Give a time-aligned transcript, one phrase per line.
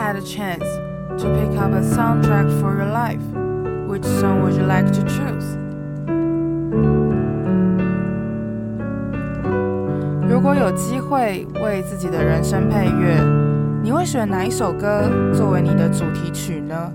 [0.00, 0.64] had a chance
[1.20, 3.20] to pick up a soundtrack for your life,
[3.86, 5.58] which song would you like to choose?
[10.26, 13.22] 如果有机会为自己的人生配乐，
[13.82, 15.02] 你会选哪一首歌
[15.34, 16.90] 作为你的主题曲呢？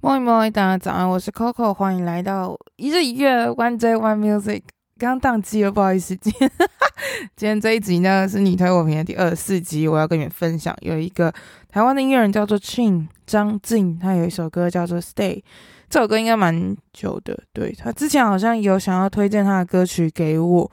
[0.00, 4.62] 莫妮莫妮，大家早安，我是 Coco，欢迎来到一日一乐 One Day One Music。
[4.98, 6.14] 刚宕机了，不好意思。
[6.16, 6.50] 今天
[7.36, 11.32] 今天这一集呢，是你推我评的第二十四集，我要跟你们分享有一个
[11.68, 15.42] 台湾的音乐人叫做 Chin 张晋，他有一首歌叫做 Stay，
[15.90, 20.70] 这首歌应该蛮久的，对，他之前好像有想要推荐他的歌曲给我。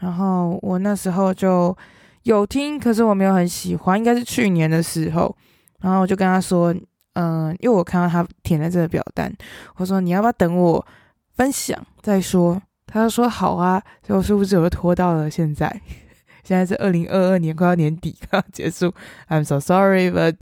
[0.00, 1.76] 然后我那时候就
[2.24, 5.34] 有听，可是我没有很喜欢，应该是去年的时候。
[5.80, 6.74] 然后我就跟他说，
[7.12, 9.32] 嗯、因为我看到他填了这个表单，
[9.76, 10.84] 我说你要不要等我
[11.36, 12.60] 分享再说？
[12.90, 15.80] 他就说好啊，所以我是不是又拖到了现在？
[16.42, 18.92] 现在是二零二二年，快要年底，快要结束。
[19.28, 20.34] I'm so sorry, but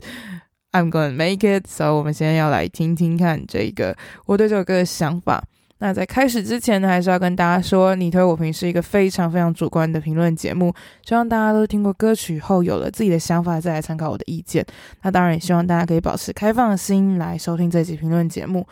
[0.71, 1.67] I'm gonna make it.
[1.67, 5.43] So 我们现在要来听听看这个我对这首歌的想法。
[5.81, 10.73] 那在开始之前呢，还是要跟大家说，你推我评是一个非常非常主观的评论节目，
[11.05, 14.65] 希望大家都听过歌曲后有了自己的想法，再来参考我的意见。
[15.03, 18.67] 那当然也希望大家可以保持开放的心来收听这集评论节目。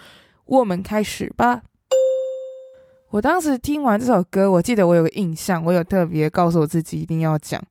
[0.45, 1.61] 我们开始吧。
[3.09, 7.61] 我当时听完这首歌，我记得我有个印象，我有特别告诉我自己一定要讲，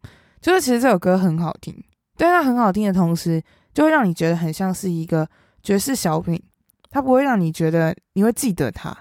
[0.41, 1.75] 就是其实这首歌很好听，
[2.17, 3.43] 但它很好听的同时，
[3.75, 5.29] 就会让你觉得很像是一个
[5.63, 6.43] 爵士小品，
[6.89, 8.97] 它不会让你觉得你会记得它。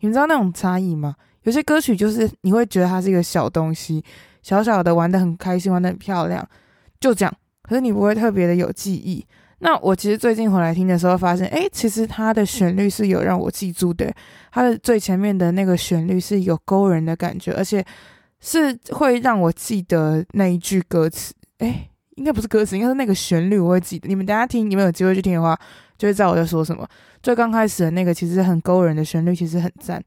[0.00, 1.14] 你们知道那种差异吗？
[1.42, 4.02] 有些歌曲就是你会觉得它是一个小东西，
[4.42, 6.46] 小小的玩得很开心，玩得很漂亮，
[6.98, 7.34] 就这样。
[7.62, 9.24] 可是你不会特别的有记忆。
[9.64, 14.12] 那我其实最近回来听的时候，发现，诶，其实它的旋律是有让我记住的。
[14.52, 17.82] 它的最前面的那个旋律是有勾人的感觉，而且
[18.40, 21.32] 是会让我记得那一句歌词。
[21.60, 24.06] 诶，应该不是歌词，应该是那个旋律，我会记得。
[24.06, 25.58] 你们等下听，你们有机会去听的话，
[25.96, 26.86] 就会知道我在说什么。
[27.22, 29.98] 最刚开始的那个其实很勾人的旋律，其实很赞。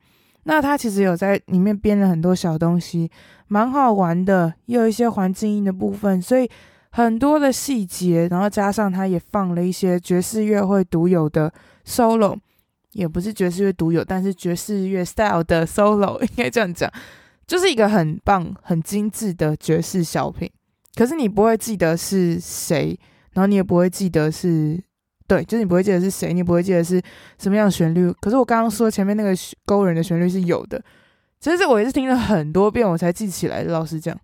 [0.44, 3.09] 那它其实有在里面编了很多小东西，
[3.47, 6.47] 蛮好玩的，也有一些环境音的部分，所以
[6.91, 11.53] 很多的细节，然后加上它也放了一些爵士乐会独有的
[11.85, 12.37] solo，
[12.93, 16.91] 也不是爵士乐独有，但是爵士乐 style 的 solo 应该这样讲，
[17.45, 20.49] 就是一个很棒、很精致的爵士小品。
[20.95, 22.99] 可是你不会记得是谁，
[23.33, 24.81] 然后你也不会记得是。
[25.29, 27.01] 对，就是你不会记得是谁，你不会记得是
[27.37, 28.09] 什么样的旋律。
[28.21, 30.81] 可是我刚刚说前面那个勾人的旋律是有的，
[31.41, 33.73] 其实我也是听了很多遍我才记起来的。
[33.73, 34.17] 老实讲，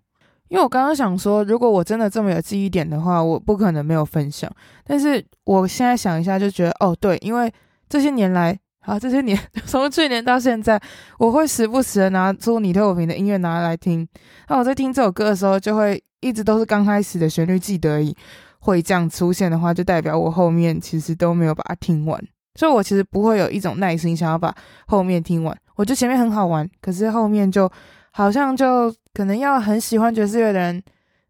[0.54, 4.48] 因为我刚刚想说，如果我真的这么有记忆点的话，我不可能没有分享。
[4.84, 7.52] 但是我现在想一下，就觉得哦，对，因为
[7.88, 10.80] 这些年来，啊，这些年 从去年到现在，
[11.18, 14.06] 我会时不时的拿出你推我评的音乐拿来听。
[14.48, 18.16] 那我在听这首歌的时候，就会一直都是刚开始的旋律记得而已。
[18.60, 22.18] 会这样出现的话，就代表我后面其实都没有把它听完，
[22.54, 24.54] 所以我其实不会有一种耐心想要把
[24.86, 25.54] 后面听完。
[25.74, 27.68] 我觉得前面很好玩，可是后面就
[28.16, 30.82] 好像就可能要很喜欢爵士乐的人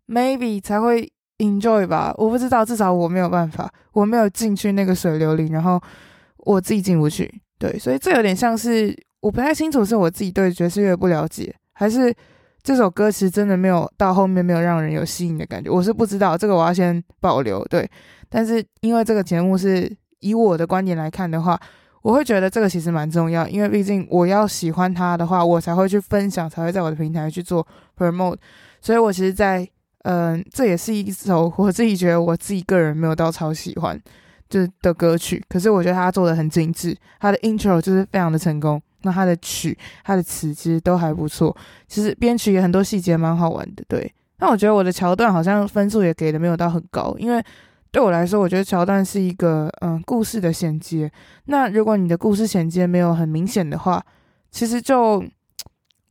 [0.06, 2.14] ，maybe 才会 enjoy 吧。
[2.18, 5.80] 我不知道，至少我没有办法，我没有进去那个水流里，然后
[6.38, 7.40] 我自己进不去。
[7.58, 12.14] 对，所以这有点像是我不太清楚是我自己对爵士乐不了解，还是。
[12.66, 17.62] 这首歌其实真的没有到后面没有让人有吸引的感觉，我是不知道这个，我要先保留。
[17.66, 17.86] 对，
[18.30, 21.60] 但是因为这个节目是以我的观点来看的话，
[22.04, 27.66] 我会觉得这个其实蛮重要，因为毕竟我要喜欢它的话，我才会去分享，才会在我的平台去做
[27.96, 28.36] promote。
[28.82, 29.66] 所以我其实在，
[30.02, 33.98] 嗯，这也是一首我自己觉得我自己个人没有到超喜欢
[34.50, 38.78] 就是的歌曲，可是我觉得他做的很精致，他的 intro 就是非常的成功。
[39.00, 41.56] 那他的曲、他的词其实都还不错，
[41.88, 44.12] 其实编曲也很多细节蛮好玩的，对。
[44.40, 47.42] 那我觉得我的桥段好像分数也给的没有到很高，因为
[47.94, 51.08] 对我来说，我觉得桥段是一个嗯故事的衔接。
[51.44, 54.04] 那如果你的故事衔接没有很明显的话，
[54.50, 55.24] 其实就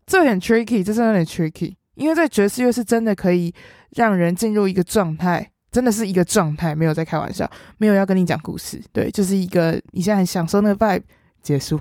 [0.06, 1.76] 这有点 tricky，这真的有点 tricky。
[1.96, 3.54] 因为在爵士乐是真的可以
[3.98, 11.04] 让人进入一个状态，真的是一个状态，没有在开玩笑，没有要跟你讲故事，对，就是一个你现在很享受那个 vibe
[11.42, 11.78] 结束。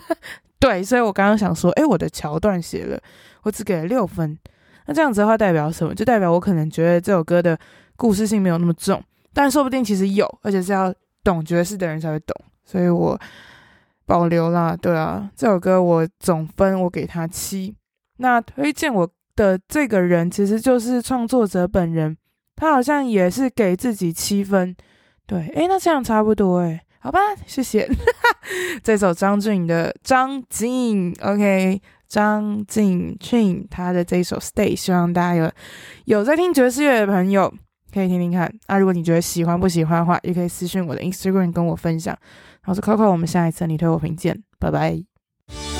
[0.60, 3.00] 对，所以我刚刚想说，诶，我的桥段写了，
[3.44, 4.36] 我只给了六分。
[4.84, 5.94] 那这样子的话代表什么？
[5.94, 7.58] 就代表我可能觉得这首歌的
[7.96, 9.02] 故事性没有那么重，
[9.38, 10.92] 但说不定其实有，而且是要
[11.22, 12.34] 懂爵士的人才会懂。
[12.64, 13.16] 所以我
[14.04, 14.76] 保留啦。
[14.76, 17.72] 对啊，这首歌我总分我给他七。
[18.16, 22.16] 那推荐我的这个人其实就是创作者本人，
[22.56, 24.74] 他好像也是给自己七分。
[25.24, 26.80] 对，诶，那这样差不多诶。
[26.98, 27.88] 好吧，谢谢。
[28.82, 35.48] 这首张晋的张晋，OK，张晋 Chin 他的这一首 Stay，希望大家有
[36.06, 37.54] 有在听爵士乐的朋友
[37.92, 38.52] 可以听听看。
[38.66, 42.16] 那、如果你觉得喜欢不喜欢的话，也可以私信我的 Instagram 跟我分享。
[42.62, 45.77] 然后是 Coco，我们下一次你推我评见，拜拜。